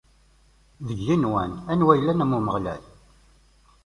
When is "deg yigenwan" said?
0.87-1.51